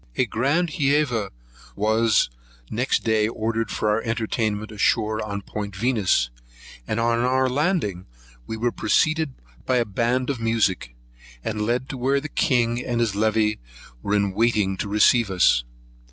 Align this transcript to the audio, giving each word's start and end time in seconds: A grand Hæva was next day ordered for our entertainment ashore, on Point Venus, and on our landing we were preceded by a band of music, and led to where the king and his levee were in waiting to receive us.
A 0.15 0.25
grand 0.25 0.69
Hæva 0.69 1.29
was 1.75 2.31
next 2.71 3.03
day 3.03 3.27
ordered 3.27 3.69
for 3.69 3.91
our 3.91 4.01
entertainment 4.01 4.71
ashore, 4.71 5.23
on 5.23 5.43
Point 5.43 5.75
Venus, 5.75 6.31
and 6.87 6.99
on 6.99 7.19
our 7.19 7.47
landing 7.47 8.07
we 8.47 8.57
were 8.57 8.71
preceded 8.71 9.35
by 9.67 9.75
a 9.77 9.85
band 9.85 10.31
of 10.31 10.39
music, 10.39 10.95
and 11.43 11.61
led 11.67 11.87
to 11.89 11.97
where 11.99 12.19
the 12.19 12.29
king 12.29 12.83
and 12.83 12.99
his 12.99 13.13
levee 13.15 13.59
were 14.01 14.15
in 14.15 14.33
waiting 14.33 14.75
to 14.77 14.89
receive 14.89 15.29
us. 15.29 15.63